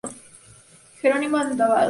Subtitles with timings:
[0.99, 1.73] Jerónimo Abadal.